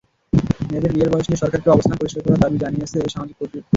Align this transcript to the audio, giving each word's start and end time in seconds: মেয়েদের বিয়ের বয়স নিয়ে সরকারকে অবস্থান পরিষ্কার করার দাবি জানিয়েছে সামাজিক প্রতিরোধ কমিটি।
মেয়েদের 0.63 0.91
বিয়ের 0.93 1.11
বয়স 1.11 1.27
নিয়ে 1.27 1.41
সরকারকে 1.41 1.69
অবস্থান 1.71 1.97
পরিষ্কার 1.97 2.23
করার 2.25 2.41
দাবি 2.43 2.57
জানিয়েছে 2.63 2.97
সামাজিক 3.13 3.35
প্রতিরোধ 3.37 3.53
কমিটি। 3.55 3.69